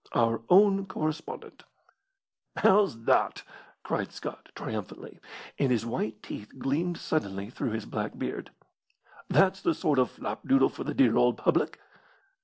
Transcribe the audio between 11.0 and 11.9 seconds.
old public."